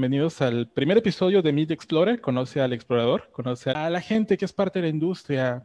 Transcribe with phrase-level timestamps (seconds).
[0.00, 2.22] Bienvenidos al primer episodio de Meet Explorer.
[2.22, 5.62] Conoce al explorador, conoce a la gente que es parte de la industria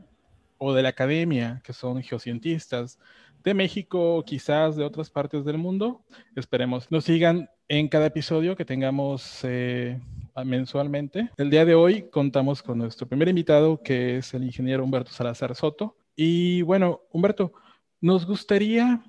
[0.57, 2.99] o de la academia, que son geocientistas
[3.45, 6.03] de México, quizás de otras partes del mundo.
[6.35, 10.01] Esperemos nos sigan en cada episodio que tengamos eh,
[10.43, 11.29] mensualmente.
[11.37, 15.55] El día de hoy contamos con nuestro primer invitado, que es el ingeniero Humberto Salazar
[15.55, 15.95] Soto.
[16.13, 17.53] Y bueno, Humberto,
[18.01, 19.01] nos gustaría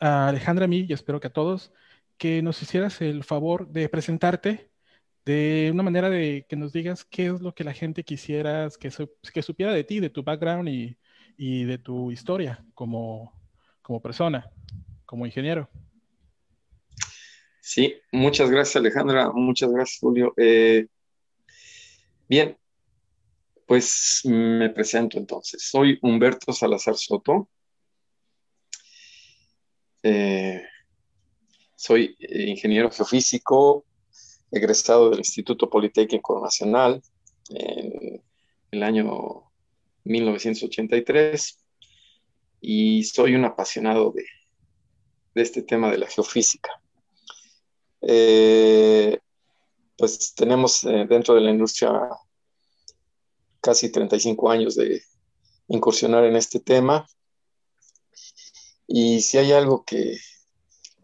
[0.00, 1.72] a Alejandra, a mí y espero que a todos,
[2.18, 4.70] que nos hicieras el favor de presentarte
[5.24, 9.42] de una manera de que nos digas qué es lo que la gente quisiera que,
[9.42, 10.98] supiera de ti, de tu background y,
[11.36, 13.32] y de tu historia como,
[13.82, 14.50] como persona,
[15.06, 15.68] como ingeniero.
[17.60, 20.34] Sí, muchas gracias Alejandra, muchas gracias Julio.
[20.36, 20.86] Eh,
[22.28, 22.58] bien,
[23.66, 25.62] pues me presento entonces.
[25.70, 27.48] Soy Humberto Salazar Soto.
[30.02, 30.53] Eh,
[31.84, 33.84] soy ingeniero geofísico,
[34.50, 37.02] egresado del Instituto Politécnico Nacional
[37.50, 38.22] en
[38.70, 39.50] el año
[40.04, 41.58] 1983
[42.62, 44.24] y soy un apasionado de,
[45.34, 46.80] de este tema de la geofísica.
[48.00, 49.18] Eh,
[49.98, 51.90] pues tenemos eh, dentro de la industria
[53.60, 55.02] casi 35 años de
[55.68, 57.06] incursionar en este tema.
[58.86, 60.16] Y si hay algo que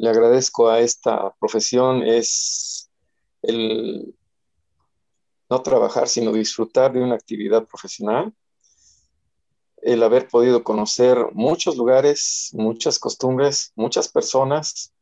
[0.01, 2.91] le agradezco a esta profesión es
[3.43, 4.15] el
[5.51, 8.33] no trabajar, sino disfrutar de una actividad profesional,
[9.83, 14.95] el haber podido conocer muchos lugares, muchas costumbres, muchas personas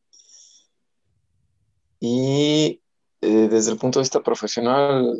[2.01, 2.81] y
[3.21, 5.17] eh, desde el punto de vista profesional,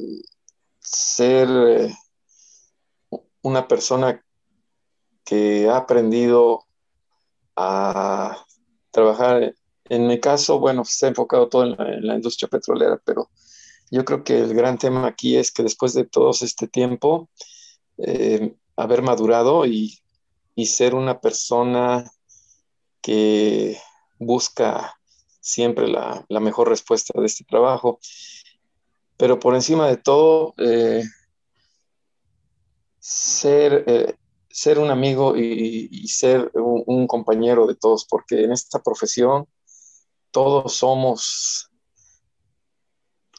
[0.79, 1.95] ser eh,
[3.41, 4.21] una persona
[5.23, 6.65] que ha aprendido
[7.55, 8.45] a
[8.91, 9.53] trabajar,
[9.89, 13.29] en mi caso, bueno, se ha enfocado todo en la, industria petrolera, pero
[13.91, 17.29] yo creo que el gran tema aquí es que después de todo este tiempo,
[17.97, 19.99] eh, haber madurado y,
[20.55, 22.09] y ser una persona
[23.01, 23.77] que
[24.19, 24.99] busca
[25.39, 27.99] siempre la, mejor respuesta de este trabajo.
[29.17, 31.03] Pero por encima de todo, eh,
[32.99, 34.15] ser, eh,
[34.49, 39.47] ser un amigo y, ser un, compañero de todos, porque en esta profesión
[40.31, 41.69] todos somos,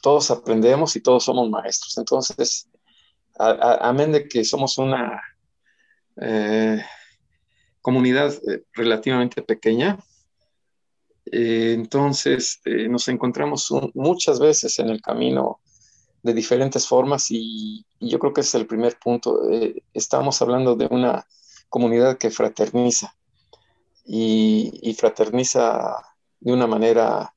[0.01, 1.97] todos aprendemos y todos somos maestros.
[1.97, 2.69] Entonces,
[3.37, 5.21] amén de que somos una
[6.21, 6.83] eh,
[7.81, 8.33] comunidad
[8.73, 9.97] relativamente pequeña,
[11.31, 15.59] eh, entonces, eh, nos encontramos muchas veces en el camino
[16.23, 19.49] de diferentes formas y, yo creo que es el primer punto.
[19.49, 21.25] Eh, estamos hablando de una
[21.69, 23.15] comunidad que fraterniza
[24.05, 25.95] y, fraterniza
[26.41, 27.33] de una manera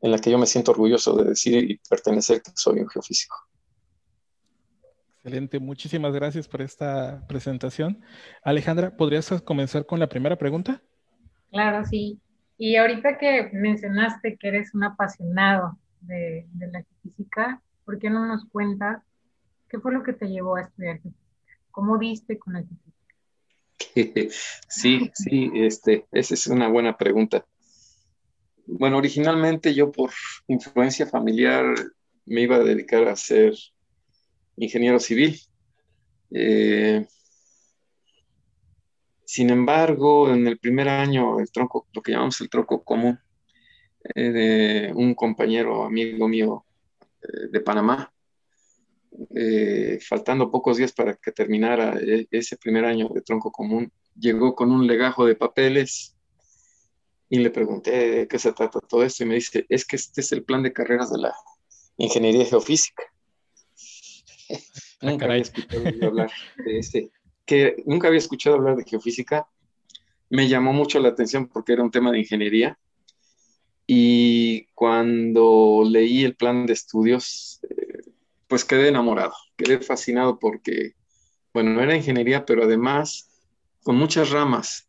[0.00, 3.36] en la que yo me siento orgulloso de decir y pertenecer que soy un geofísico.
[5.18, 8.00] Excelente, muchísimas gracias por esta presentación.
[8.44, 10.80] Alejandra, ¿podrías comenzar con la primera pregunta?
[11.50, 12.20] Claro, sí.
[12.58, 18.44] Y ahorita que mencionaste que eres un apasionado de, la física, ¿por qué no nos
[18.46, 19.02] cuentas
[19.68, 21.20] qué fue lo que te llevó a estudiar física?
[21.72, 22.86] ¿Cómo diste con la física?
[24.68, 27.44] Sí, sí, este, esa es una buena pregunta.
[28.68, 30.10] Bueno, originalmente yo por
[30.48, 31.64] influencia familiar
[32.24, 33.54] me iba a dedicar a ser
[34.56, 35.40] ingeniero civil.
[36.32, 37.06] Eh,
[39.24, 43.20] sin embargo, en el primer año, el tronco, lo que llamamos el tronco común,
[44.14, 46.64] eh, de un compañero amigo mío
[47.22, 48.12] eh, de Panamá,
[50.08, 51.98] faltando pocos días para que terminara
[52.30, 56.15] ese primer año de tronco común, llegó con un legajo de papeles
[57.28, 60.20] y le pregunté de qué se trata todo esto y me dice, es que este
[60.20, 61.34] es el plan de carreras de la
[61.96, 63.02] ingeniería geofísica.
[65.02, 66.30] Ah, Nunca había escuchado hablar
[66.64, 67.10] de ese
[67.46, 69.48] que nunca había escuchado hablar de geofísica.
[70.28, 72.78] Me llamó mucho la atención porque era un tema de ingeniería.
[73.86, 78.10] Y cuando leí el plan de estudios, eh,
[78.48, 80.94] pues quedé enamorado, quedé fascinado porque,
[81.54, 83.30] bueno, era ingeniería, pero además
[83.84, 84.85] con muchas ramas.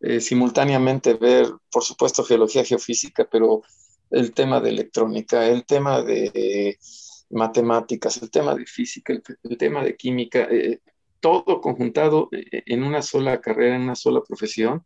[0.00, 3.62] Eh, simultáneamente ver, por supuesto, geología, geofísica, pero
[4.10, 6.78] el tema de electrónica, el tema de
[7.30, 10.80] matemáticas, el tema de física, el, tema de química, eh,
[11.20, 14.84] todo conjuntado eh, en una sola carrera, en una sola profesión.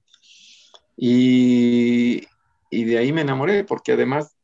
[0.96, 2.22] Y,
[2.70, 4.36] de ahí me enamoré, porque además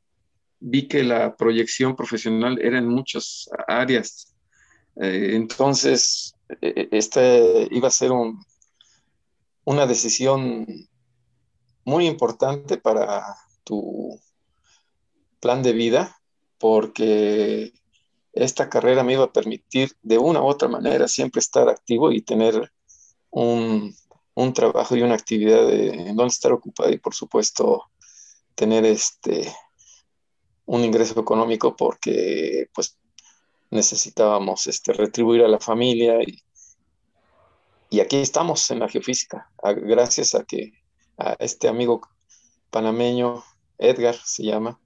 [0.61, 4.35] vi que la proyección profesional era en muchas áreas.
[4.97, 7.21] Eh, entonces, e, e, esta
[7.71, 8.13] iba a ser
[9.71, 10.67] una decisión
[11.85, 14.21] muy importante para tu
[15.39, 16.21] plan de vida
[16.59, 17.73] porque
[18.33, 22.21] esta carrera me iba a permitir de una u otra manera siempre estar activo y
[22.21, 22.73] tener
[23.31, 23.95] un,
[24.55, 27.85] trabajo y una actividad en donde estar ocupado y por supuesto
[28.57, 29.55] tener este
[30.67, 32.99] un ingreso económico porque pues
[33.71, 36.43] necesitábamos este, retribuir a la familia y,
[37.91, 39.51] y aquí estamos en la geofísica,
[39.83, 40.73] gracias a que
[41.19, 42.01] a este amigo
[42.71, 43.43] panameño,
[43.79, 44.81] Edgar se llama,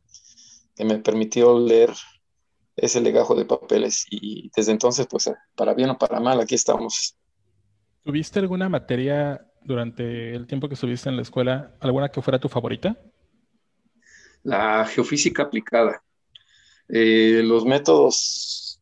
[0.75, 1.93] que me permitió leer
[2.77, 7.17] ese legajo de papeles y desde entonces, pues para bien o para mal, aquí estamos.
[8.03, 12.49] ¿Tuviste alguna materia durante el tiempo que estuviste en la escuela, alguna que fuera tu
[12.49, 12.99] favorita?
[14.43, 16.03] La geofísica aplicada.
[16.89, 18.81] Eh, los métodos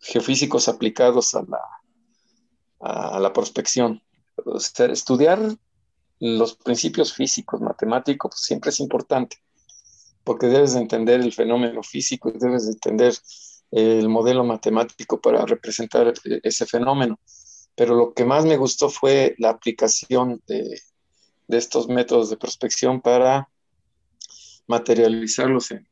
[0.00, 1.60] geofísicos aplicados a la,
[2.80, 4.02] a la prospección.
[4.90, 5.40] estudiar
[6.20, 9.38] los principios físicos, matemáticos, pues, siempre es importante,
[10.24, 13.14] porque debes de entender el fenómeno físico y debes de entender
[13.70, 17.18] el modelo matemático para representar eh, ese fenómeno.
[17.74, 20.80] Pero lo que más me gustó fue la aplicación de,
[21.48, 23.48] estos métodos de prospección para
[24.66, 25.88] materializarlos en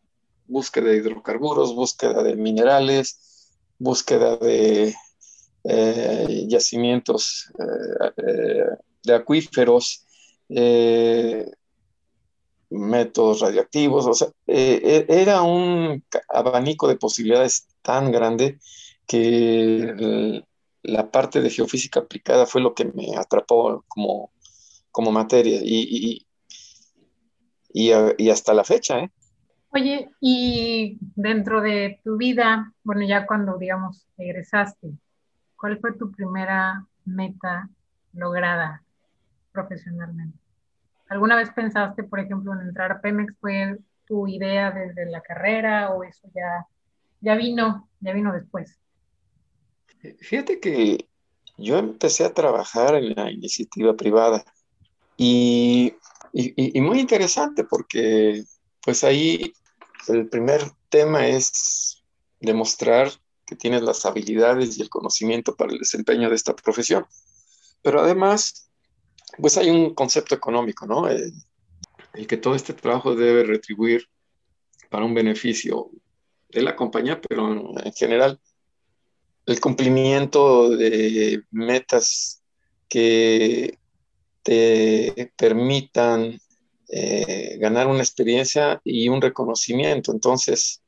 [0.46, 4.94] búsqueda de hidrocarburos, búsqueda de minerales, búsqueda de
[5.68, 10.06] eh, yacimientos eh, de acuíferos,
[10.48, 11.50] eh,
[12.70, 18.58] métodos radioactivos, o sea, eh, era un abanico de posibilidades tan grande
[19.06, 20.42] que
[20.82, 24.30] la parte de geofísica aplicada fue lo que me atrapó como,
[24.90, 26.26] como materia y,
[27.72, 29.00] y, hasta la fecha.
[29.00, 29.10] ¿eh?
[29.70, 34.92] Oye, y dentro de tu vida, bueno, ya cuando, digamos, egresaste,
[35.56, 37.68] ¿cuál fue tu primera meta
[38.12, 38.82] lograda
[39.52, 40.38] profesionalmente?
[41.08, 43.34] ¿Alguna vez pensaste, por ejemplo, en entrar a Pemex?
[43.40, 46.66] ¿Fue tu idea desde la carrera o eso ya,
[47.20, 48.78] ya vino, ya vino después?
[50.20, 51.08] Fíjate que
[51.56, 54.44] yo empecé a trabajar en la iniciativa privada
[55.16, 55.94] y,
[56.32, 58.44] y, muy interesante porque
[58.82, 59.54] pues ahí
[60.08, 60.60] el primer
[60.90, 62.04] tema es
[62.40, 63.08] demostrar
[63.46, 67.06] que tienes las habilidades y el conocimiento para el desempeño de esta profesión.
[67.82, 68.66] Pero además
[69.38, 71.08] pues hay un concepto económico, ¿no?
[71.08, 71.32] El,
[72.26, 74.08] que todo este trabajo debe retribuir
[74.88, 75.90] para un beneficio
[76.48, 78.40] de la compañía, pero en general
[79.44, 82.42] el cumplimiento de metas
[82.88, 83.78] que
[84.42, 86.40] te permitan
[86.88, 90.10] eh, ganar una experiencia y un reconocimiento.
[90.10, 90.82] Entonces,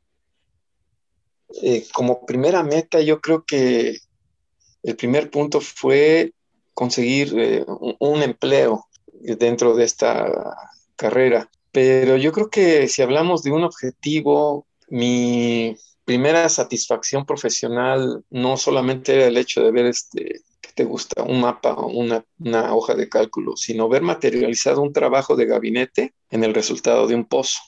[1.62, 3.99] eh, como primera meta, yo creo que
[4.83, 6.33] el primer punto fue
[6.75, 7.65] conseguir eh,
[7.99, 10.56] un, empleo dentro de esta
[10.97, 11.50] carrera.
[11.73, 19.15] Pero yo creo que si hablamos de un objetivo, mi primera satisfacción profesional no solamente
[19.15, 22.25] era el hecho de ver este que te gusta un mapa o una,
[22.75, 27.27] hoja de cálculo, sino ver materializado un trabajo de gabinete en el resultado de un
[27.27, 27.59] pozo.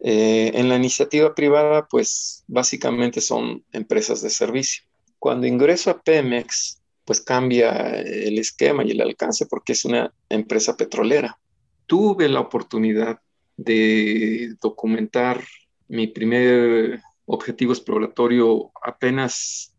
[0.00, 4.84] Eh, en la iniciativa privada, pues básicamente son empresas de servicio.
[5.18, 10.76] Cuando ingreso a Pemex, pues cambia el esquema y el alcance porque es una empresa
[10.76, 11.38] petrolera.
[11.86, 13.20] Tuve la oportunidad
[13.56, 15.42] de documentar
[15.88, 19.72] mi primer objetivo exploratorio apenas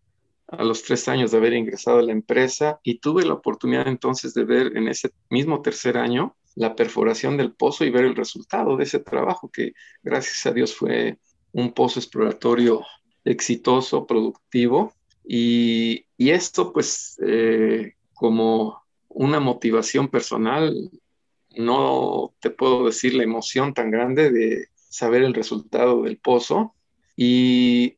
[0.48, 4.34] a los tres años de haber ingresado a la empresa y tuve la oportunidad entonces
[4.34, 8.76] de ver en ese mismo tercer año la perforación del pozo y ver el resultado
[8.76, 11.20] de ese trabajo que gracias a Dios fue
[11.52, 12.84] un pozo exploratorio
[13.24, 14.94] exitoso, productivo.
[15.24, 20.90] Y, esto, pues, eh, como una motivación personal,
[21.56, 26.74] no te puedo decir la emoción tan grande de saber el resultado del pozo.
[27.16, 27.98] Y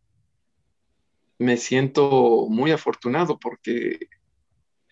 [1.37, 4.09] me siento muy afortunado porque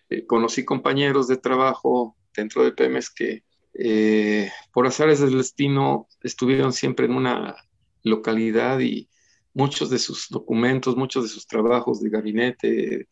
[0.08, 6.72] eh, conocí compañeros de trabajo dentro de PEMES que eh, por azares del destino estuvieron
[6.72, 7.56] siempre en una
[8.02, 9.08] localidad y
[9.54, 13.08] muchos de sus documentos, muchos de sus trabajos de gabinete,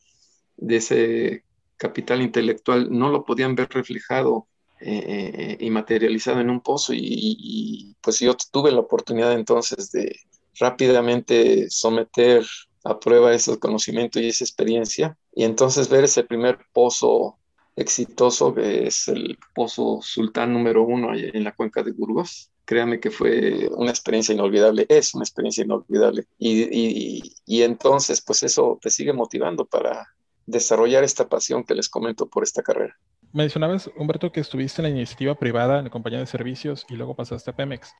[0.56, 1.44] de ese
[1.76, 4.48] capital intelectual, no lo podían ver reflejado
[4.80, 6.92] eh, y materializado en un pozo.
[6.94, 10.16] Y, pues yo tuve la oportunidad entonces de
[10.58, 12.46] rápidamente someter
[12.84, 15.18] a prueba ese conocimiento y esa experiencia.
[15.34, 17.38] Y entonces ver ese primer pozo
[17.76, 23.10] exitoso, que es el pozo sultán número uno en la cuenca de Burgos, créame que
[23.10, 26.26] fue una experiencia inolvidable, es una experiencia inolvidable.
[26.38, 30.08] Y, entonces, pues eso te sigue motivando para
[30.46, 32.96] desarrollar esta pasión que les comento por esta carrera.
[33.32, 37.14] Mencionabas, Humberto, que estuviste en la iniciativa privada, en la compañía de servicios y luego
[37.14, 37.92] pasaste a Pemex.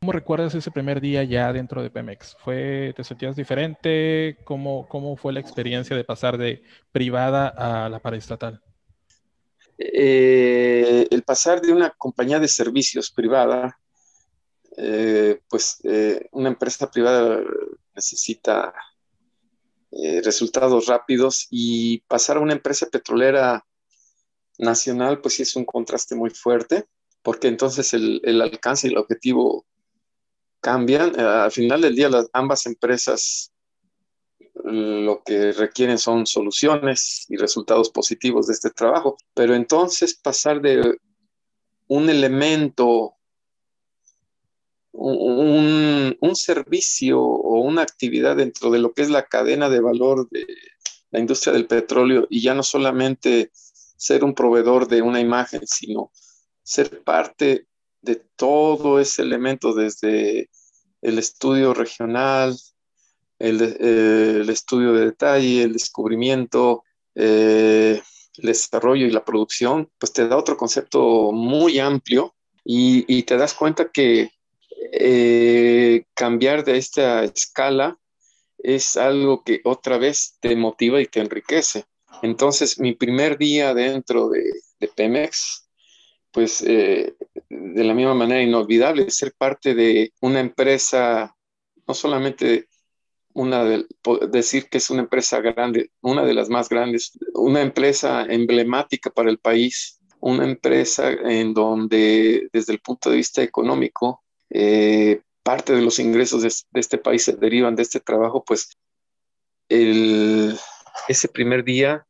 [0.00, 2.36] ¿Cómo recuerdas ese primer día ya dentro de Pemex?
[2.38, 4.38] ¿Fue, ¿Te sentías diferente?
[4.44, 8.62] ¿Cómo, ¿Cómo fue la experiencia de pasar de privada a la paraestatal?
[9.78, 13.78] Eh, el pasar de una compañía de servicios privada,
[14.76, 17.40] eh, pues eh, una empresa privada
[17.94, 18.74] necesita
[20.22, 23.64] resultados rápidos y pasar a una empresa petrolera
[24.58, 26.86] nacional, pues sí es un contraste muy fuerte,
[27.22, 29.64] porque entonces el, el alcance y el objetivo
[30.60, 31.18] cambian.
[31.18, 33.50] al final del día, las, ambas empresas
[34.70, 39.16] lo que requieren son soluciones y resultados positivos de este trabajo.
[39.34, 40.98] Pero entonces pasar de
[41.88, 43.14] un elemento,
[44.92, 50.46] un, servicio o una actividad dentro de lo que es la cadena de valor de
[51.10, 56.12] la industria del petróleo y ya no solamente ser un proveedor de una imagen, sino
[56.62, 57.66] ser parte
[58.02, 60.48] de todo ese elemento desde
[61.02, 62.56] el estudio regional,
[63.40, 66.82] eh, el, estudio de detalle, el descubrimiento,
[67.14, 68.00] eh,
[68.36, 73.54] el desarrollo y la producción, pues te da otro concepto muy amplio y, te das
[73.54, 74.30] cuenta que
[74.92, 77.98] eh, cambiar de esta escala
[78.58, 81.84] es algo que otra vez te motiva y te enriquece.
[82.22, 84.42] Entonces, mi primer día dentro de,
[84.94, 85.68] Pemex,
[86.30, 87.14] pues de
[87.48, 91.34] la misma manera inolvidable, ser parte de una empresa
[91.88, 92.67] no solamente
[93.38, 93.86] una de,
[94.30, 99.30] decir que es una empresa grande, una de las más grandes, una empresa emblemática para
[99.30, 105.82] el país, una empresa en donde desde el punto de vista económico, eh, parte de
[105.82, 108.76] los ingresos de, este país se derivan de este trabajo, pues
[109.68, 112.04] ese primer día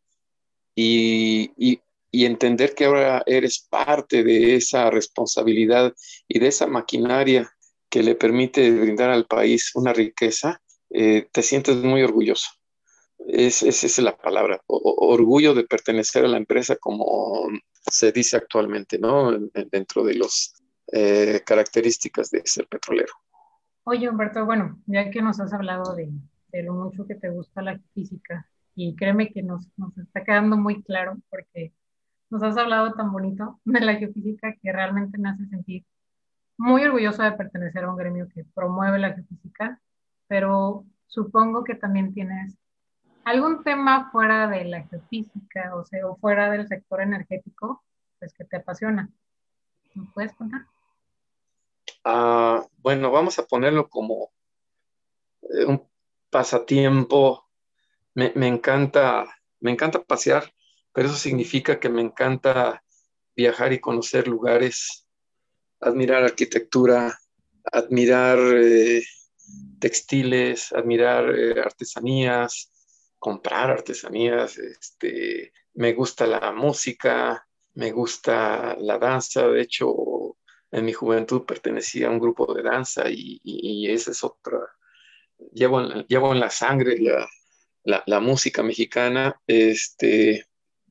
[0.74, 5.92] y, y entender que ahora eres parte de esa responsabilidad
[6.26, 7.52] y de esa maquinaria
[7.90, 12.50] que le permite brindar al país una riqueza, eh, te sientes muy orgulloso.
[13.26, 17.48] Es, esa es la palabra, orgullo de pertenecer a la empresa como
[17.90, 19.32] se dice actualmente, ¿no?
[19.70, 20.54] Dentro de las
[20.92, 23.12] eh, características de ser petrolero.
[23.84, 26.10] Oye, Humberto, bueno, ya que nos has hablado de,
[26.62, 30.82] lo mucho que te gusta la física, y créeme que nos, nos está quedando muy
[30.82, 31.72] claro porque
[32.30, 35.84] nos has hablado tan bonito de la geofísica que realmente me hace sentir
[36.56, 39.80] muy orgulloso de pertenecer a un gremio que promueve la geofísica
[40.28, 42.54] pero supongo que también tienes
[43.24, 47.82] algún tema fuera de la geofísica, o o fuera del sector energético,
[48.18, 49.10] pues que te apasiona.
[49.94, 50.66] ¿Me puedes contar?
[52.04, 54.30] Ah, bueno, vamos a ponerlo como
[55.42, 55.86] eh, un
[56.30, 57.48] pasatiempo.
[58.14, 59.26] Me, me, encanta,
[59.60, 60.52] me encanta pasear,
[60.92, 62.82] pero eso significa que me encanta
[63.36, 65.06] viajar y conocer lugares,
[65.80, 67.18] admirar arquitectura,
[67.70, 69.04] admirar eh,
[69.78, 72.70] textiles, admirar eh, artesanías,
[73.18, 80.36] comprar artesanías, este, me gusta la música, me gusta la danza, de hecho
[80.70, 84.58] en mi juventud pertenecía a un grupo de danza y, esa es otra,
[85.52, 90.47] llevo llevo en la sangre la, la música mexicana, este,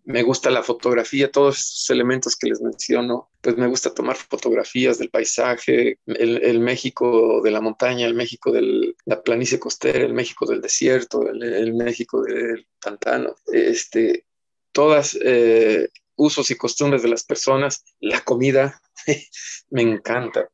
[0.08, 4.98] me gusta la fotografía, todos esos elementos que les menciono, pues me gusta tomar fotografías
[4.98, 10.46] del paisaje, el, México de la montaña, el México de la planicie costera, el México
[10.46, 14.26] del desierto, el, México del pantano, este,
[14.72, 18.82] todas eh, usos y costumbres de las personas, la comida,
[19.72, 20.50] me encanta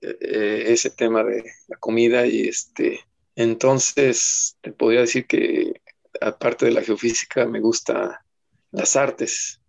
[0.00, 3.00] eh, ese tema de la comida y este,
[3.34, 5.72] entonces te podría decir que
[6.20, 8.22] aparte de la geofísica me gusta
[8.70, 9.60] las artes.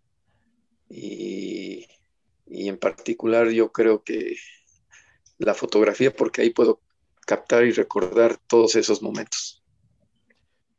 [0.90, 1.86] Y,
[2.46, 4.36] en particular yo creo que
[5.38, 6.82] la fotografía, porque ahí puedo
[7.26, 9.64] captar y recordar todos esos momentos.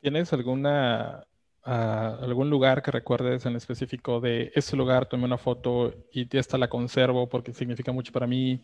[0.00, 1.26] ¿Tienes alguna
[1.64, 5.06] ah, algún lugar que recuerdes en específico de ese lugar?
[5.06, 8.62] Tomé una foto y esta la conservo porque significa mucho para mí,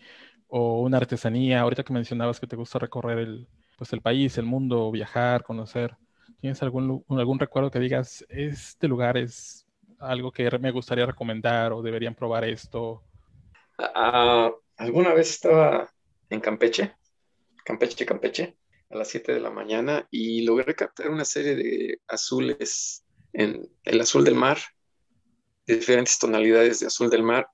[0.48, 1.60] o una artesanía.
[1.60, 5.96] Ahorita que mencionabas que te gusta recorrer el, pues el país, el mundo, viajar, conocer.
[6.44, 9.64] ¿Tienes algún, algún recuerdo que digas, este lugar es
[9.98, 13.02] algo que me gustaría recomendar o deberían probar esto?
[13.78, 15.90] Ah, alguna vez estaba
[16.28, 16.96] en Campeche,
[17.64, 18.58] Campeche, Campeche,
[18.90, 24.00] a las 7 de la mañana y logré captar una serie de azules en el
[24.02, 24.58] azul del mar,
[25.66, 27.48] diferentes tonalidades de azul del mar,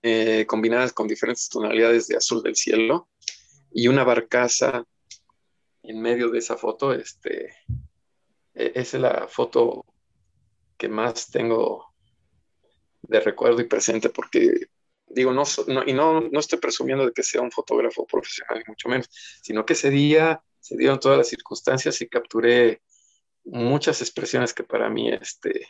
[0.00, 3.08] eh, combinadas con diferentes tonalidades de azul del cielo
[3.72, 4.84] y una barcaza
[5.82, 7.52] en medio de esa foto, este,
[8.58, 9.84] es la foto
[10.76, 11.94] que más tengo
[13.02, 14.68] de recuerdo y presente porque
[15.06, 15.44] digo, no,
[15.86, 19.08] y no, no estoy presumiendo de que sea un fotógrafo profesional, mucho menos,
[19.42, 22.82] sino que ese día se dieron todas las circunstancias y capturé
[23.44, 25.66] muchas expresiones que para mí este,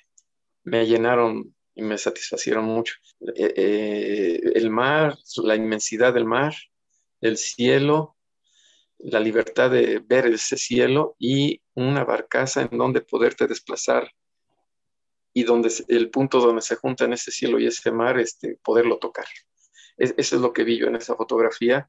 [0.64, 2.94] me llenaron y me satisfacieron mucho.
[3.36, 6.54] Eh, eh, el mar, la inmensidad del mar,
[7.20, 8.16] el cielo,
[8.98, 14.10] la libertad de ver ese cielo y una barcaza en donde poderte desplazar
[15.32, 19.26] y donde el punto donde se juntan ese cielo y ese mar, este, poderlo tocar.
[19.96, 21.88] eso es lo que vi yo en esa fotografía.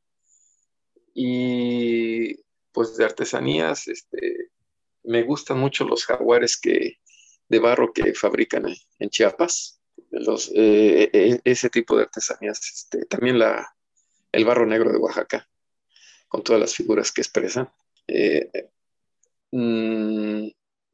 [1.13, 2.35] Y
[2.71, 4.51] pues de artesanías, este,
[5.03, 6.99] me gustan mucho los jaguares que,
[7.47, 8.65] de barro que fabrican
[8.99, 9.81] en Chiapas.
[10.11, 12.59] Los, eh, e, ese tipo de artesanías.
[12.59, 13.75] Este, también la,
[14.31, 15.49] el barro negro de Oaxaca,
[16.29, 17.69] con todas las figuras que expresan.
[18.07, 18.49] Eh,
[19.51, 20.47] mm,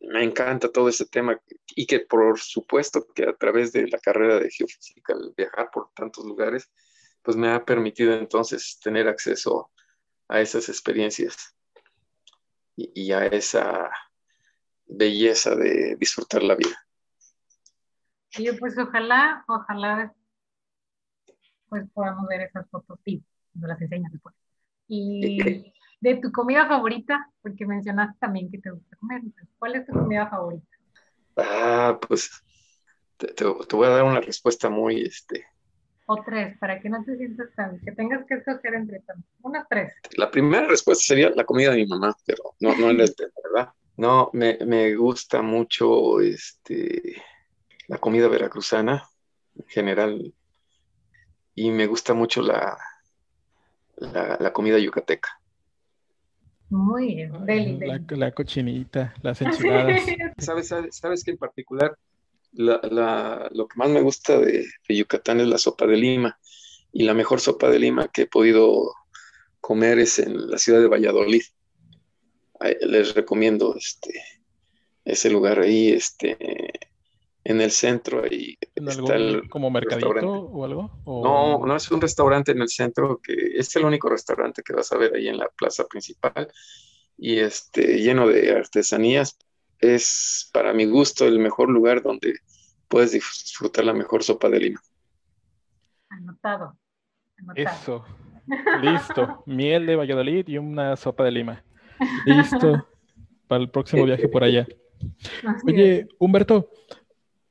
[0.07, 1.39] me encanta todo ese tema
[1.75, 6.25] y que por supuesto que a través de la carrera de geofísica, viajar por tantos
[6.25, 6.71] lugares,
[7.21, 9.71] pues me ha permitido entonces tener acceso
[10.27, 11.55] a esas experiencias
[12.75, 13.89] y, a esa
[14.85, 16.77] belleza de disfrutar la vida.
[18.37, 20.13] Y pues ojalá, ojalá
[21.69, 23.23] pues podamos ver esas fotos, sí,
[23.53, 24.35] nos las enseñas después.
[24.87, 29.21] Y de tu comida favorita, porque mencionaste también que te gusta comer.
[29.57, 30.67] ¿Cuál es tu comida favorita?
[31.37, 32.43] Ah, pues
[33.17, 35.45] te, voy a dar una respuesta muy, este...
[36.07, 39.25] O tres, para que no te sientas tan, que tengas que escoger entre tantos.
[39.41, 39.91] Unas tres.
[40.15, 43.31] La primera respuesta sería la comida de mi mamá, pero no, no en el tema,
[43.43, 43.73] ¿verdad?
[43.97, 47.23] No, me, me gusta mucho este,
[47.87, 49.09] la comida veracruzana
[49.55, 50.33] en general
[51.55, 52.77] y me gusta mucho la,
[53.97, 55.39] la, comida yucateca.
[56.69, 60.01] Muy bien, La, cochinita, las enchiladas.
[60.37, 61.97] ¿Sabes, sabes, que en particular
[62.51, 66.39] lo que más me gusta de, Yucatán es la sopa de lima?
[66.91, 68.93] Y la mejor sopa de lima que he podido
[69.59, 71.43] comer es en la ciudad de Valladolid.
[72.81, 74.21] les recomiendo este,
[75.03, 76.37] ese lugar ahí, este,
[77.45, 82.51] en el centro ahí está el como mercadito o algo no no es un restaurante
[82.51, 85.47] en el centro que es el único restaurante que vas a ver ahí en la
[85.47, 86.49] plaza principal
[87.17, 89.37] y este lleno de artesanías.
[89.79, 92.39] Es para mi gusto el mejor lugar donde
[92.87, 94.81] puedes disfrutar la mejor sopa de lima.
[96.09, 96.77] Anotado,
[97.55, 98.05] eso.
[98.81, 99.43] Listo.
[99.45, 101.63] Miel de Valladolid y una sopa de lima.
[102.25, 102.87] Listo.
[103.47, 104.65] Para el próximo viaje por allá.
[105.67, 106.69] Oye, Humberto,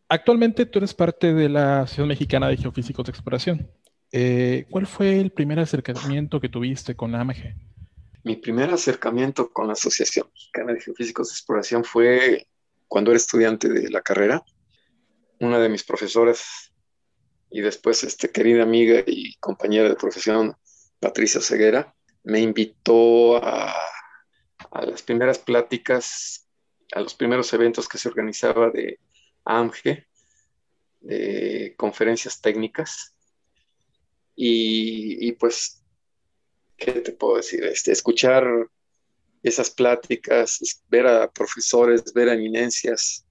[0.08, 3.70] Actualmente tú eres parte de la Asociación Mexicana de Geofísicos de Exploración.
[4.12, 7.54] Eh, ¿Cuál fue el primer acercamiento que tuviste con la AMG?
[8.22, 12.46] Mi primer acercamiento con la Asociación Mexicana de Geofísicos de Exploración fue
[12.86, 14.44] cuando era estudiante de la carrera.
[15.40, 16.72] Una de mis profesoras
[17.50, 20.54] y después este, querida amiga y compañera de profesión,
[21.00, 23.74] Patricia Ceguera, me invitó a,
[24.70, 26.46] a las primeras pláticas,
[26.92, 28.98] a los primeros eventos que se organizaba de
[29.44, 30.06] AMGE,
[31.00, 33.14] de conferencias técnicas.
[34.36, 35.82] Y, pues,
[36.76, 37.64] ¿qué te puedo decir?
[37.64, 38.44] Este, escuchar
[39.42, 43.26] esas pláticas, ver a profesores, ver a eminencias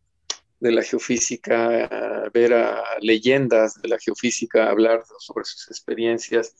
[0.59, 6.55] de la geofísica, ver a leyendas de la geofísica, hablar sobre sus experiencias,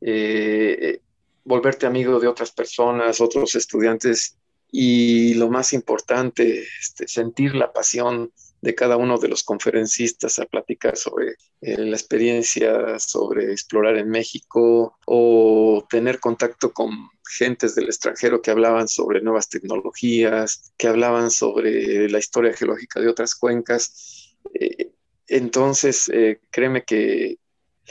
[0.00, 1.00] eh,
[1.44, 4.38] volverte amigo de otras personas, otros estudiantes
[4.70, 8.32] y lo más importante, este, sentir la pasión
[8.66, 14.10] de cada uno de los conferencistas a platicar sobre eh, la experiencia, sobre explorar en
[14.10, 16.90] México o tener contacto con
[17.38, 23.08] gentes del extranjero que hablaban sobre nuevas tecnologías, que hablaban sobre la historia geológica de
[23.08, 24.34] otras cuencas.
[24.52, 24.90] Eh,
[25.28, 27.38] entonces, eh, créeme que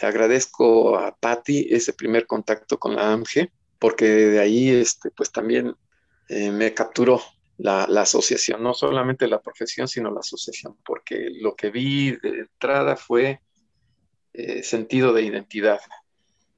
[0.01, 5.31] le agradezco a Patti ese primer contacto con la AMGE, porque de ahí este, pues
[5.31, 5.73] también
[6.27, 7.21] me capturó
[7.57, 12.95] la, asociación, no solamente la profesión, sino la asociación, porque lo que vi de entrada
[12.95, 13.39] fue
[14.33, 15.79] eh, sentido de identidad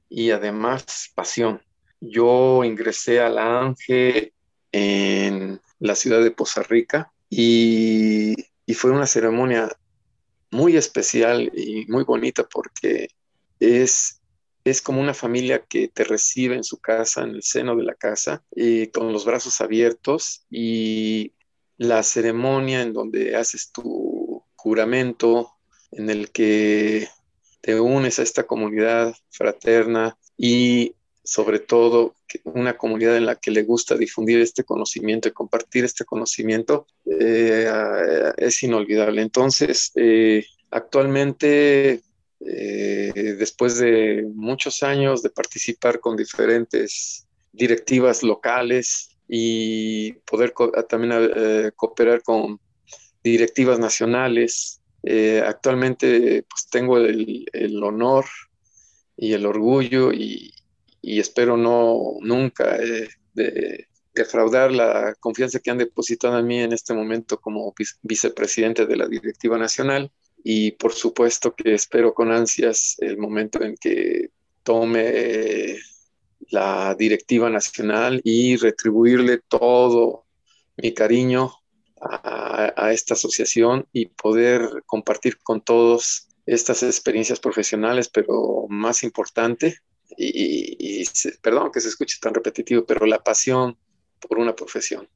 [0.10, 1.62] y además pasión.
[2.00, 4.34] Yo ingresé a la ANGE
[4.72, 9.70] en la ciudad de Poza Rica y, y fue una ceremonia
[10.52, 13.10] muy especial y muy bonita porque
[13.60, 14.17] es
[14.70, 17.96] es como una familia que te recibe en su casa, en el seno de la
[17.96, 21.34] casa, y con los brazos abiertos y
[21.78, 25.54] la ceremonia en donde haces tu juramento,
[25.92, 27.08] en el que
[27.62, 33.64] te unes a esta comunidad fraterna y sobre todo una comunidad en la que le
[33.64, 37.70] gusta difundir este conocimiento y compartir este conocimiento, eh,
[38.38, 39.22] es inolvidable.
[39.22, 42.02] Entonces, eh, actualmente
[42.40, 50.54] eh, después de muchos años de participar con diferentes directivas locales y poder
[50.88, 52.60] también eh, cooperar con
[53.24, 54.82] directivas nacionales.
[55.04, 57.46] Eh, actualmente pues tengo el,
[57.84, 58.26] honor
[59.16, 60.54] y el orgullo y,
[61.02, 62.78] espero no nunca
[63.34, 68.98] de, defraudar la confianza que han depositado en mí en este momento como vicepresidente de
[68.98, 70.12] la directiva nacional
[70.50, 74.30] y por supuesto que espero con ansias el momento en que
[74.64, 75.76] tome
[76.52, 80.24] la directiva nacional y retribuirle todo
[80.78, 81.52] mi cariño
[82.00, 89.80] a, esta asociación y poder compartir con todos estas experiencias profesionales, pero más importante,
[90.16, 91.06] y, y,
[91.42, 93.78] perdón que se escuche tan repetitivo, pero la pasión
[94.22, 95.10] por una profesión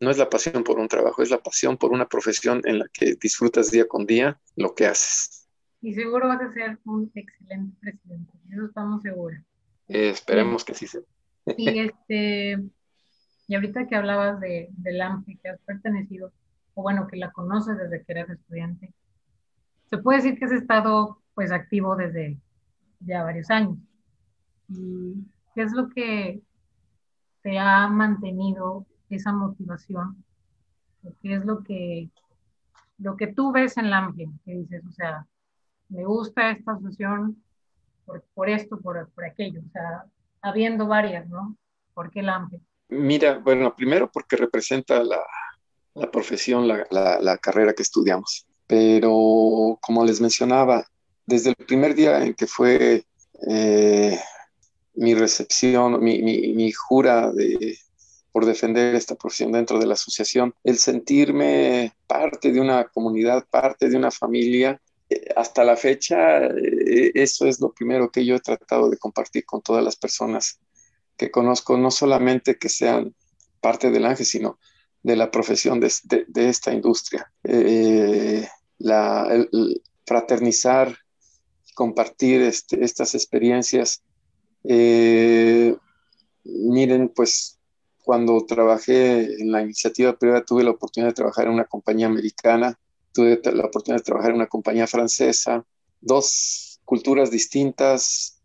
[0.00, 2.86] no es la pasión por un trabajo, es la pasión por una profesión en la
[2.92, 5.48] que disfrutas día con día lo que haces.
[5.80, 9.38] Y seguro vas a ser un excelente presidente, eso estamos seguros.
[9.88, 11.02] Eh, esperemos que sí sea.
[11.56, 12.58] Y, este,
[13.46, 16.32] y ahorita que hablabas de, del AMPI, que has pertenecido,
[16.74, 18.92] o bueno, que la conoces desde que eras estudiante,
[19.88, 22.38] se puede decir que has estado pues activo desde
[23.00, 23.78] ya varios años.
[24.68, 25.14] ¿Y
[25.54, 26.40] qué es lo que
[27.42, 30.24] te ha mantenido esa motivación?
[31.22, 32.08] ¿Qué es lo que,
[32.98, 35.26] lo que tú ves en la que dices, o sea,
[35.88, 37.42] me gusta esta asociación
[38.04, 40.04] por, por esto, por, por, aquello, o sea,
[40.42, 41.56] habiendo varias, ¿no?
[41.94, 42.48] ¿Por qué la
[42.88, 45.20] Mira, bueno, primero porque representa la,
[45.94, 50.84] la profesión, la, la, carrera que estudiamos, pero como les mencionaba,
[51.24, 53.04] desde el primer día en que fue
[53.48, 54.18] eh,
[54.94, 57.76] mi recepción, mi, mi, mi jura de,
[58.36, 63.88] por defender esta profesión dentro de la asociación, el sentirme parte de una comunidad, parte
[63.88, 64.78] de una familia.
[65.08, 69.46] Eh, hasta la fecha, eh, eso es lo primero que yo he tratado de compartir
[69.46, 70.58] con todas las personas
[71.16, 73.14] que conozco, no solamente que sean
[73.62, 74.58] parte del ángel, sino
[75.02, 75.90] de la profesión de,
[76.34, 77.32] esta industria.
[77.42, 78.46] Eh,
[78.76, 79.46] la,
[80.04, 80.94] fraternizar,
[81.74, 84.02] compartir este, estas experiencias.
[86.44, 87.55] miren, pues
[88.06, 92.78] cuando trabajé en la iniciativa privada tuve la oportunidad de trabajar en una compañía americana,
[93.12, 95.64] tuve la oportunidad de trabajar en una compañía francesa,
[96.00, 98.40] dos culturas distintas,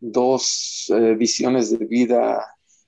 [0.00, 2.44] dos eh, visiones de vida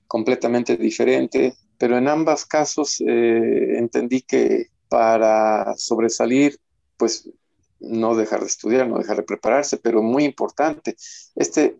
[0.06, 6.60] completamente diferentes, pero en ambos casos eh, entendí que para sobresalir,
[6.98, 7.26] pues
[7.80, 10.94] no dejar de estudiar, no dejar de prepararse, pero muy importante,
[11.36, 11.78] este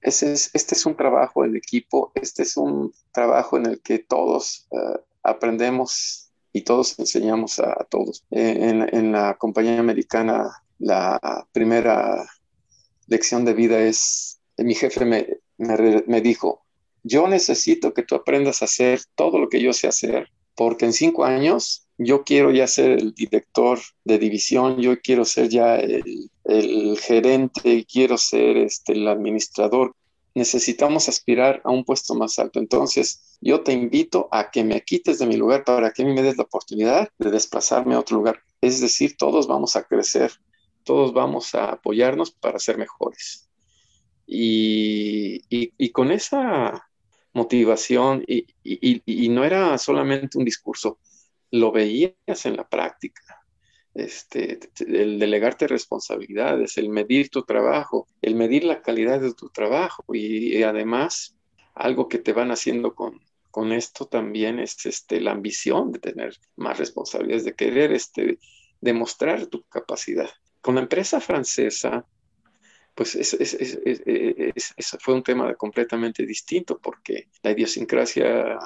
[0.00, 5.00] este es un trabajo en equipo, este es un trabajo en el que todos eh,
[5.22, 8.24] aprendemos y todos enseñamos a, todos.
[8.30, 12.28] Eh, en, la compañía americana, la primera
[13.06, 15.26] lección de vida es, mi jefe me,
[15.58, 16.64] me dijo,
[17.02, 20.92] yo necesito que tú aprendas a hacer todo lo que yo sé hacer, porque en
[20.92, 26.30] cinco años yo quiero ya ser el director de división, yo quiero ser ya el,
[26.44, 29.94] el gerente, quiero ser este, el administrador.
[30.34, 32.58] Necesitamos aspirar a un puesto más alto.
[32.58, 36.38] Entonces, yo te invito a que me quites de mi lugar para que me des
[36.38, 38.40] la oportunidad de desplazarme a otro lugar.
[38.62, 40.32] Es decir, todos vamos a crecer,
[40.84, 43.50] todos vamos a apoyarnos para ser mejores.
[44.26, 46.88] Y, y, con esa
[47.34, 50.98] motivación, y, y no era solamente un discurso,
[51.50, 53.40] lo veías en la práctica
[53.94, 60.04] este, el delegarte responsabilidades, el medir tu trabajo, el medir la calidad de tu trabajo
[60.14, 61.36] y, además
[61.74, 66.36] algo que te van haciendo con, con esto también es este, la ambición de tener
[66.56, 68.38] más responsabilidades, de querer este,
[68.80, 70.28] demostrar tu capacidad.
[70.60, 72.06] Con la empresa francesa,
[72.94, 78.58] pues eso fue un tema completamente distinto porque la idiosincrasia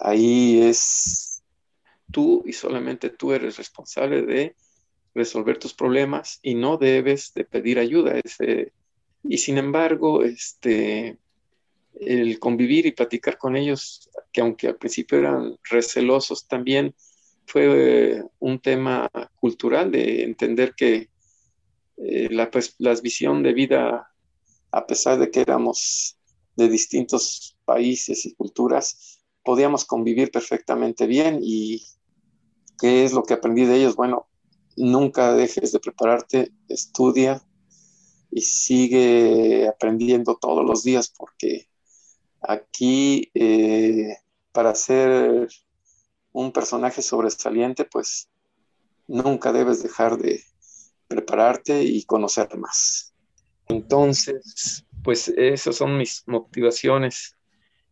[0.00, 1.31] ahí es
[2.12, 4.54] tú y solamente tú eres responsable de
[5.14, 8.20] resolver tus problemas y no debes de pedir ayuda.
[9.24, 11.18] y sin embargo, este,
[12.00, 16.94] el convivir y platicar con ellos, que aunque al principio eran recelosos, también
[17.46, 21.10] fue un tema cultural de entender que
[21.98, 24.10] eh, la, pues, la visión de vida,
[24.70, 26.18] a pesar de que éramos
[26.56, 31.82] de distintos países y culturas, podíamos convivir perfectamente bien y
[32.78, 33.96] ¿Qué es lo que aprendí de ellos?
[33.96, 34.26] Bueno,
[34.76, 37.42] nunca dejes de prepararte, estudia
[38.30, 41.68] y sigue aprendiendo todos los días porque
[42.40, 44.16] aquí eh,
[44.52, 45.48] para ser
[46.32, 48.28] un personaje sobresaliente, pues
[49.06, 50.42] nunca debes dejar de,
[51.12, 53.12] prepararte y conocer más.
[53.68, 57.36] Entonces, pues esas son mis motivaciones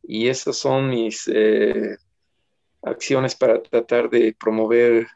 [0.03, 1.99] y esas son mis eh,
[2.83, 5.09] acciones para tratar de promover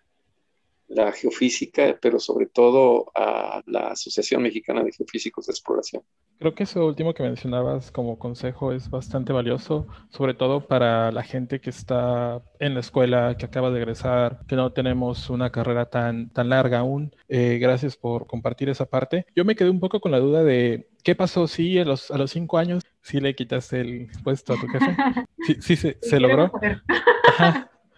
[0.88, 6.03] la geofísica, pero sobre todo a la Asociación Mexicana de Geofísicos de Exploración.
[6.38, 11.23] Creo que eso último que mencionabas como consejo es bastante valioso, sobre todo para la
[11.23, 15.87] gente que está en la escuela, que acaba de egresar, que no tenemos una carrera
[15.87, 17.14] tan, tan larga aún.
[17.29, 19.27] Eh, gracias por compartir esa parte.
[19.35, 22.18] Yo me quedé un poco con la duda de qué pasó si a los, a
[22.18, 24.97] los cinco años sí le quitaste el puesto a tu jefe.
[25.47, 26.51] Sí, sí se, se logró.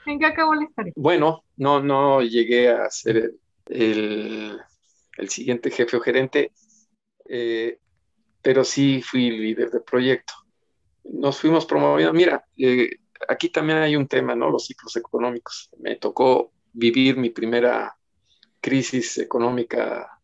[0.07, 0.92] ¿En qué acabó la historia?
[0.97, 3.35] Bueno, no, no llegué a ser
[3.66, 4.61] el,
[5.29, 6.53] siguiente jefe o gerente,
[7.29, 7.79] eh,
[8.40, 10.33] pero sí fui líder de proyecto.
[11.05, 12.12] Nos fuimos promoviendo.
[12.12, 12.90] Mira, eh,
[13.29, 14.51] aquí también hay un tema, ¿no?
[14.51, 15.71] Los ciclos económicos.
[15.79, 17.97] Me tocó vivir mi primera
[18.61, 20.21] crisis económica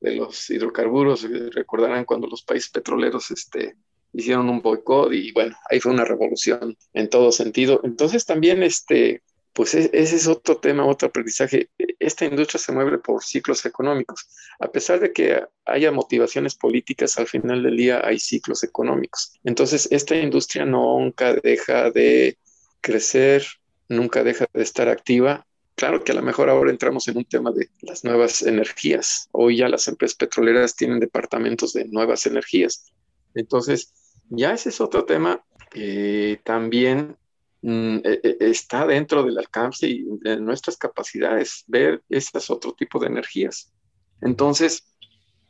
[0.00, 1.26] de los hidrocarburos.
[1.52, 3.76] Recordarán cuando los países petroleros este,
[4.12, 7.80] hicieron un boicot y bueno, ahí fue una revolución en todo sentido.
[7.84, 11.70] Entonces también, este, pues e, ese es otro tema, otro aprendizaje.
[11.98, 14.28] Esta industria se mueve por ciclos económicos.
[14.58, 19.32] A pesar de que haya motivaciones políticas, al final del día hay ciclos económicos.
[19.44, 22.38] Entonces, esta industria nunca deja de
[22.80, 23.44] crecer,
[23.88, 27.52] nunca deja de estar activa Claro que a lo mejor ahora entramos en un tema
[27.52, 29.28] de las nuevas energías.
[29.32, 32.94] Hoy ya las empresas petroleras tienen departamentos de nuevas energías.
[33.36, 33.92] Entonces,
[34.28, 37.16] ya ese es otro tema que también
[37.62, 42.98] mm, e, e, está dentro del alcance y de nuestras capacidades, ver esas otro tipo
[42.98, 43.72] de energías.
[44.20, 44.92] Entonces,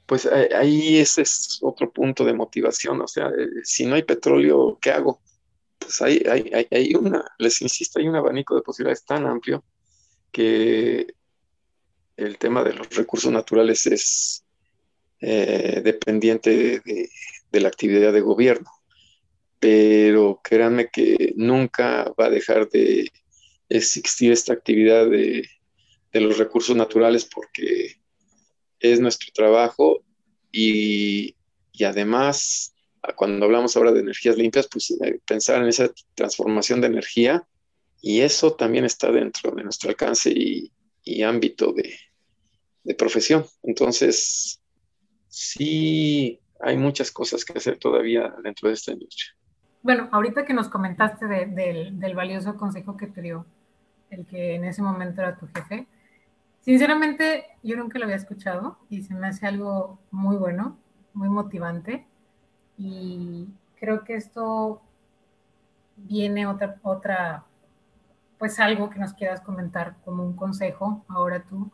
[0.06, 3.00] pues ahí ese es otro punto de motivación.
[3.00, 5.20] O sea, eh, si no hay petróleo, ¿qué hago?
[5.78, 9.64] Pues hay, hay, hay una, les insisto, hay un abanico de posibilidades tan amplio
[10.32, 11.06] que
[12.16, 14.44] el tema de los recursos naturales es
[15.20, 17.10] eh, dependiente de, de
[17.60, 18.70] la actividad de gobierno.
[19.58, 23.10] Pero créanme que nunca va a dejar de
[23.68, 25.48] existir esta actividad de,
[26.12, 27.96] los recursos naturales porque
[28.80, 30.02] es nuestro trabajo
[30.50, 31.36] y,
[31.84, 32.72] además
[33.16, 37.46] cuando hablamos ahora de energías limpias, pues eh, pensar en esa transformación de energía
[38.00, 41.98] y eso también está dentro de nuestro alcance y, ámbito de,
[42.82, 43.46] de, profesión.
[43.62, 44.60] Entonces,
[45.28, 49.34] sí hay muchas cosas que hacer todavía dentro de esta industria.
[49.82, 53.46] Bueno, ahorita que nos comentaste del, valioso consejo que te dio
[54.10, 55.86] el que en ese momento era tu jefe,
[56.60, 60.76] sinceramente yo nunca lo había escuchado y se me hace algo muy bueno,
[61.12, 62.06] muy motivante
[62.78, 63.46] y
[63.78, 64.82] creo que esto
[65.96, 67.44] viene otra, otra,
[68.38, 71.70] pues algo que nos quieras comentar como un consejo ahora tú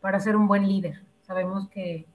[0.00, 1.02] para ser un buen líder.
[1.22, 2.06] Sabemos que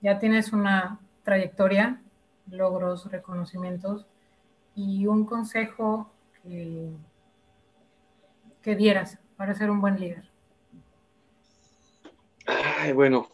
[0.00, 2.02] ya tienes una trayectoria,
[2.50, 4.06] logros, reconocimientos
[4.74, 6.90] y un consejo que,
[8.62, 10.30] que dieras para ser un buen líder.
[12.46, 13.28] Ay, bueno,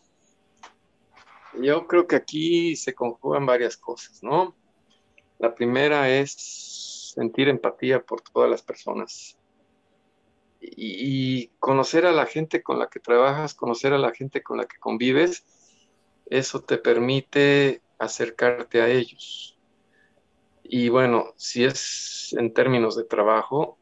[1.60, 4.54] yo creo que aquí se conjugan varias cosas, ¿no?
[5.38, 9.36] La primera es sentir empatía por todas las personas
[10.60, 14.66] y, conocer a la gente con la que trabajas, conocer a la gente con la
[14.66, 15.44] que convives
[16.30, 19.58] eso te permite acercarte a ellos.
[20.62, 23.76] Y bueno, si es en términos de trabajo,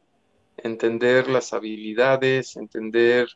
[0.57, 3.29] entender las habilidades, entender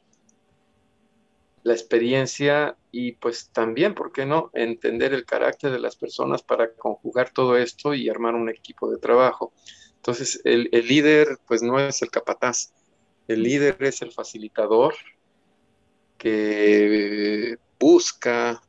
[1.62, 6.73] la experiencia y pues también, ¿por qué no?, entender el carácter de las personas para
[6.73, 9.54] conjugar todo esto y armar un equipo de trabajo.
[9.95, 12.73] Entonces, el, el líder pues no es el capataz,
[13.28, 14.95] el líder es el facilitador
[16.17, 18.62] que busca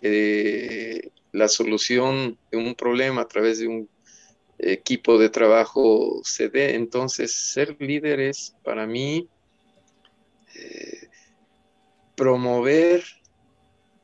[0.00, 3.88] que la solución de un problema a través de un
[4.58, 6.74] equipo de trabajo se dé.
[6.74, 9.28] Entonces, ser líder es para mí
[10.54, 11.08] eh,
[12.16, 13.04] promover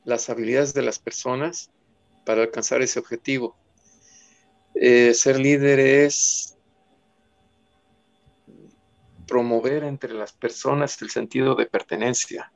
[0.05, 1.71] las habilidades de las personas
[2.25, 3.57] para alcanzar ese objetivo.
[4.75, 6.57] Eh, ser líder es
[9.27, 12.53] promover entre las personas el sentido de pertenencia.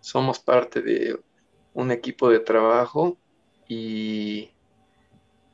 [0.00, 1.18] Somos parte de
[1.74, 3.18] un equipo de trabajo
[3.68, 4.50] y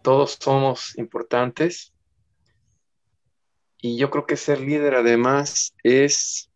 [0.03, 1.93] todos somos importantes.
[3.79, 6.51] Y yo creo que ser líder además es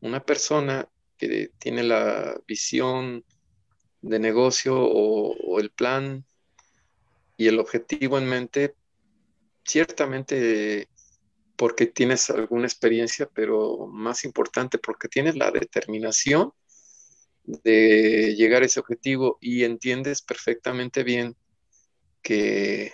[0.00, 3.24] una persona que tiene la visión
[4.02, 6.26] de negocio o, el plan
[7.38, 8.74] y el objetivo en mente,
[9.64, 10.88] ciertamente
[11.56, 16.52] porque tienes alguna experiencia, pero más importante porque tienes la determinación
[17.44, 21.36] de llegar a ese objetivo y entiendes perfectamente bien
[22.22, 22.92] que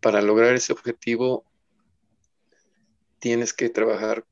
[0.00, 1.44] para lograr ese objetivo
[3.18, 4.26] tienes que trabajar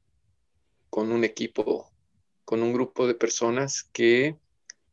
[0.90, 1.90] con un equipo,
[2.44, 4.38] con un grupo de personas que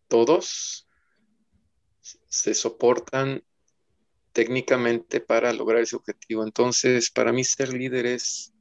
[0.07, 0.87] todos
[2.01, 3.43] se soportan
[4.31, 6.43] técnicamente para lograr ese objetivo.
[6.43, 8.53] Entonces, para mí ser líder es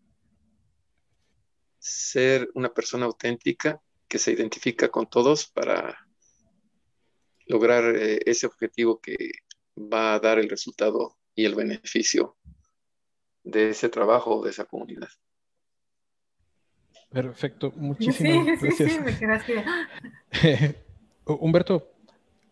[1.78, 6.06] ser una persona auténtica que se identifica con todos para
[7.46, 9.16] lograr eh, ese objetivo que
[9.76, 12.36] va a dar el resultado y el beneficio
[13.44, 15.08] de ese trabajo o de esa comunidad.
[17.10, 18.92] Perfecto, muchísimas gracias.
[18.92, 20.74] Sí, me
[21.24, 21.90] Humberto,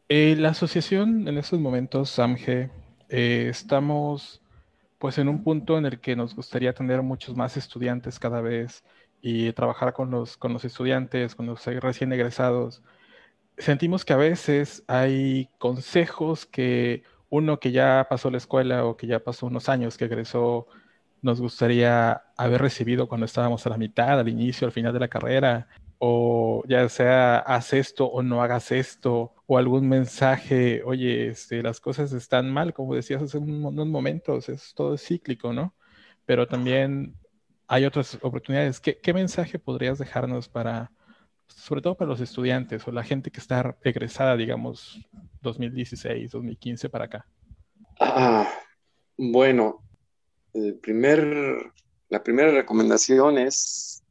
[0.09, 2.71] eh, la asociación en estos momentos, SAMGE,
[3.09, 4.43] eh, estamos
[4.99, 8.83] pues en un punto en el que nos gustaría tener muchos más estudiantes cada vez
[9.21, 12.83] y trabajar con los, con los estudiantes, con los recién egresados.
[13.59, 19.07] Sentimos que a veces hay consejos que uno que ya pasó la escuela o que
[19.07, 20.67] ya pasó unos años que egresó
[21.23, 25.09] nos gustaría haber recibido cuando estábamos a la mitad, al inicio, al final de la
[25.09, 31.63] carrera, o ya sea haz esto o no hagas esto, o algún mensaje, oye, este,
[31.63, 35.75] las cosas están mal, como decías hace unos momentos, es todo cíclico, ¿no?
[36.27, 37.15] Pero también
[37.69, 38.81] hay otras oportunidades.
[38.81, 40.93] ¿Qué, mensaje podrías dejarnos para,
[41.49, 45.01] sobre todo para los estudiantes o la gente que está egresada, digamos,
[45.43, 47.27] 2016, 2015 para acá?
[47.99, 48.49] Ah,
[49.17, 49.83] bueno,
[50.53, 51.73] el primer,
[52.09, 54.05] la primera recomendación es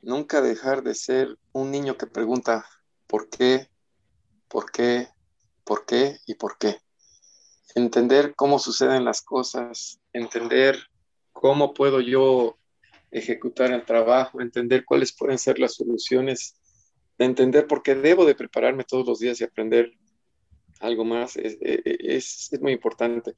[0.00, 2.64] nunca dejar de ser un niño que pregunta
[3.06, 3.68] por qué,
[4.48, 5.08] por qué,
[5.64, 6.78] por qué y por qué.
[7.74, 10.78] Entender cómo suceden las cosas, entender
[11.32, 12.58] cómo puedo yo
[13.12, 16.56] ejecutar el trabajo, entender cuáles pueden ser las soluciones,
[17.18, 19.92] entender por qué debo de prepararme todos los días y aprender
[20.80, 23.34] algo más, es, es, es muy importante.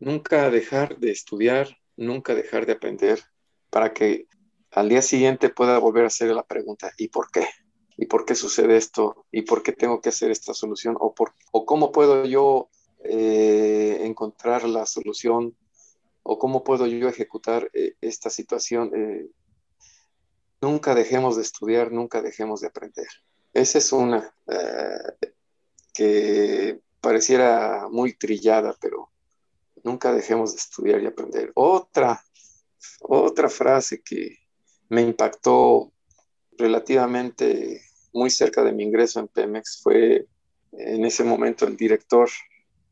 [0.00, 3.20] Nunca dejar de estudiar, nunca dejar de aprender
[3.70, 4.26] para que
[4.72, 7.46] al día siguiente pueda volver a hacer la pregunta, ¿y por qué?
[7.96, 9.26] ¿Y por qué sucede esto?
[9.30, 10.96] ¿Y por qué tengo que hacer esta solución?
[10.98, 12.70] ¿O, por, o cómo puedo yo
[13.04, 15.56] eh, encontrar la solución
[16.30, 18.92] o cómo puedo yo ejecutar eh, esta situación.
[18.94, 19.30] Eh,
[20.60, 23.08] nunca dejemos de estudiar, nunca dejemos de aprender.
[23.54, 25.30] Esa es una eh,
[25.94, 29.10] que pareciera muy trillada, pero
[29.82, 31.50] nunca dejemos de estudiar y aprender.
[31.54, 32.22] Otra,
[33.00, 34.36] otra frase que
[34.90, 35.92] me impactó
[36.58, 37.80] relativamente
[38.12, 40.26] muy cerca de mi ingreso en Pemex fue
[40.72, 42.28] en ese momento el director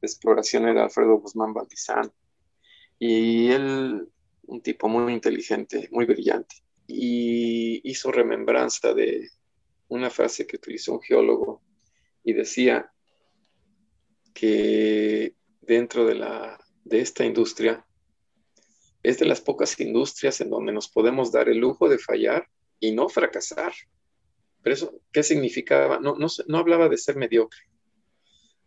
[0.00, 2.10] de exploración era Alfredo Guzmán Valdizán
[2.98, 4.08] y él,
[4.46, 6.56] un tipo muy inteligente, muy brillante,
[6.86, 9.28] y hizo remembranza de
[9.88, 11.62] una frase que utilizó un geólogo
[12.24, 12.92] y decía
[14.34, 17.86] que dentro de, la, de esta industria
[19.02, 22.48] es de las pocas industrias en donde nos podemos dar el lujo de fallar
[22.80, 23.72] y no fracasar.
[24.62, 26.00] Pero eso, ¿qué significaba?
[26.00, 27.60] No, no, no hablaba de ser mediocre,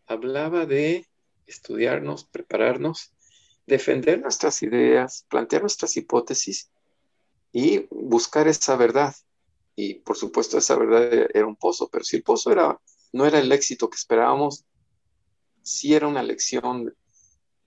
[0.06, 1.06] hablaba de
[1.46, 3.14] estudiarnos, prepararnos
[3.70, 6.70] defender nuestras ideas, plantear nuestras hipótesis
[7.54, 9.16] y buscar esa verdad.
[9.76, 12.80] Y por supuesto esa verdad era un pozo, pero si el pozo era,
[13.14, 14.66] no era el éxito que esperábamos,
[15.62, 16.94] sí era una lección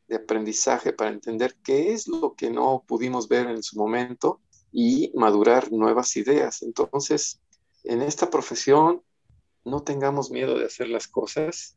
[0.08, 5.12] de aprendizaje para entender qué es lo que no pudimos ver en su momento y
[5.14, 6.62] madurar nuevas ideas.
[6.62, 7.40] Entonces,
[7.84, 9.02] en esta profesión,
[9.64, 11.76] no tengamos miedo de hacer las cosas,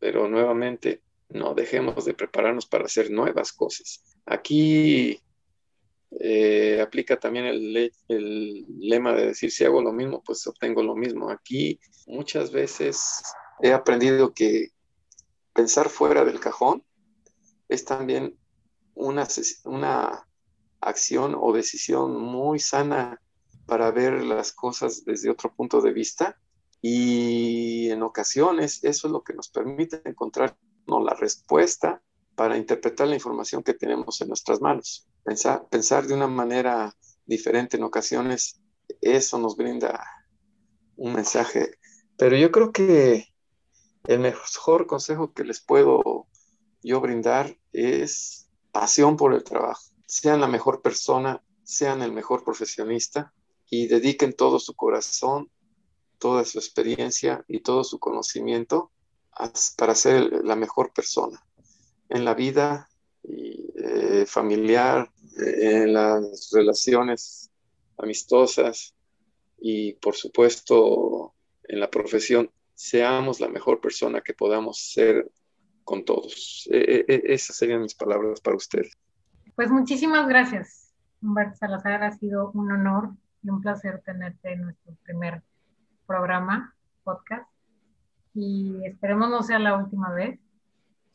[0.00, 4.02] pero nuevamente no dejemos de prepararnos para hacer nuevas cosas.
[4.26, 5.20] Aquí
[6.18, 10.96] eh, aplica también el, el, lema de decir, si hago lo mismo, pues obtengo lo
[10.96, 11.30] mismo.
[11.30, 13.22] Aquí muchas veces
[13.62, 14.68] he aprendido que
[15.52, 16.84] pensar fuera del cajón
[17.68, 18.36] es también
[18.94, 19.26] una,
[19.64, 20.26] una
[20.80, 23.20] acción o decisión muy sana
[23.66, 26.36] para ver las cosas desde otro punto de vista
[26.82, 32.02] y en ocasiones eso es lo que nos permite encontrar la respuesta
[32.34, 35.06] para interpretar la información que tenemos en nuestras manos.
[35.22, 38.60] Pensar, pensar de una manera diferente en ocasiones,
[39.00, 40.02] eso nos brinda
[40.96, 41.78] un mensaje.
[42.16, 43.28] Pero yo creo que
[44.04, 46.26] el mejor consejo que les puedo
[46.82, 49.82] yo brindar es pasión por el trabajo.
[50.06, 53.32] Sean la mejor persona, sean el mejor profesionista
[53.68, 55.50] y dediquen todo su corazón,
[56.18, 58.90] toda su experiencia y todo su conocimiento
[59.76, 61.42] para ser la mejor persona
[62.08, 62.88] en la vida
[63.22, 67.50] eh, familiar, en las relaciones
[67.98, 68.94] amistosas
[69.58, 71.34] y por supuesto
[71.64, 75.30] en la profesión, seamos la mejor persona que podamos ser
[75.84, 76.68] con todos.
[76.72, 78.86] E, e, e, esas serían mis palabras para usted.
[79.54, 82.02] Pues muchísimas gracias, Humberto Salazar.
[82.02, 83.10] Ha sido un honor
[83.42, 85.42] y un placer tenerte en nuestro primer
[86.06, 86.74] programa,
[87.04, 87.49] podcast.
[88.34, 90.38] Y esperemos no sea la última vez.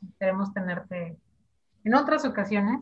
[0.07, 1.17] Esperemos tenerte
[1.83, 2.81] en otras ocasiones.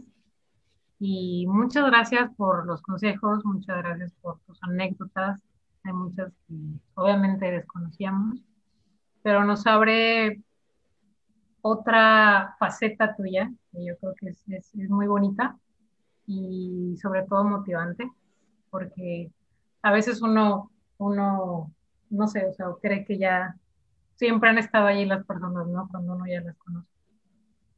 [0.99, 5.39] Y muchas gracias por los consejos, muchas gracias por tus anécdotas.
[5.83, 6.55] Hay muchas que
[6.93, 8.39] obviamente desconocíamos,
[9.21, 10.41] pero nos abre
[11.61, 15.57] otra faceta tuya, que yo creo que es, es, muy bonita
[16.25, 18.09] y sobre todo motivante,
[18.69, 19.31] porque
[19.81, 21.73] a veces uno, uno,
[22.09, 23.57] no sé, o sea, cree que ya
[24.15, 25.87] siempre han estado allí las personas, ¿no?
[25.89, 26.87] Cuando uno ya las conoce.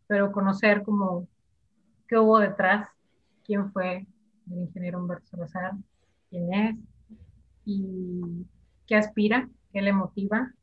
[0.08, 1.28] Pero conocer como
[2.08, 2.90] qué hubo detrás,
[3.44, 4.08] quién fue
[4.52, 5.74] el ingeniero Humberto Salazar,
[6.30, 6.76] quién es
[7.66, 8.46] y
[8.86, 10.54] qué aspira, qué le motiva.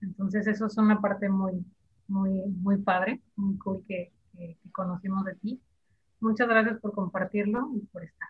[0.00, 1.64] Entonces eso es una parte muy,
[2.08, 4.12] muy, muy padre, muy cool que,
[4.72, 5.60] conocimos de ti.
[6.20, 8.28] Muchas gracias por compartirlo y por estar.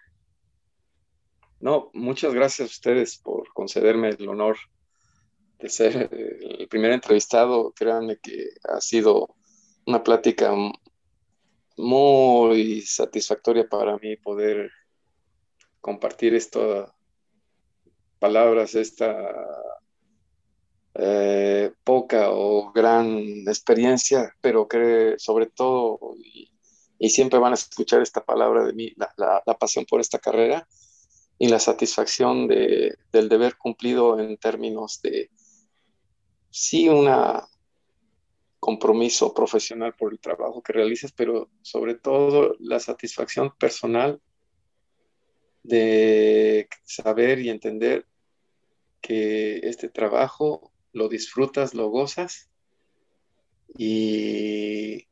[1.61, 4.57] No, muchas gracias a ustedes por concederme el honor
[5.63, 7.73] de ser el primer entrevistado.
[7.73, 9.37] Créanme que ha sido
[9.87, 10.53] una plática
[11.77, 14.71] muy satisfactoria para mí poder
[15.81, 16.91] compartir estas
[18.19, 19.15] palabras, esta
[20.95, 26.49] eh, poca o gran experiencia, pero que sobre todo, y,
[27.09, 30.69] siempre van a escuchar esta palabra de mí, la, pasión por esta carrera
[31.37, 35.29] y la satisfacción de, del deber cumplido en términos de,
[36.53, 37.49] sí, una
[38.61, 44.21] compromiso profesional por el trabajo que realizas, pero sobre todo la satisfacción personal
[45.65, 48.07] de saber y entender
[49.01, 52.51] que este trabajo lo disfrutas, lo gozas
[53.77, 55.09] y,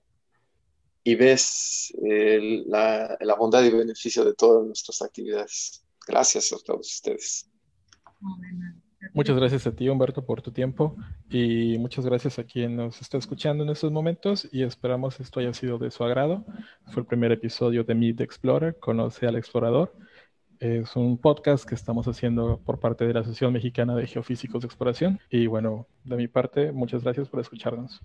[1.05, 5.85] ves la, la, bondad y beneficio de todas nuestras actividades.
[6.07, 7.51] Gracias a todos ustedes.
[9.15, 10.95] Muchas gracias a ti, Humberto, por tu tiempo
[11.31, 15.55] y muchas gracias a quien nos está escuchando en estos momentos y esperamos esto haya
[15.55, 16.45] sido de su agrado.
[16.87, 19.95] Fue el primer episodio de Meet Explorer, Conoce al Explorador.
[20.59, 24.67] Es un podcast que estamos haciendo por parte de la Asociación Mexicana de Geofísicos de
[24.67, 25.19] Exploración.
[25.31, 28.03] Y bueno, de mi parte, muchas gracias por escucharnos.